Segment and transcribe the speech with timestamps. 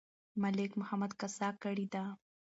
[0.41, 2.03] ملک محمد قصه کړې ده.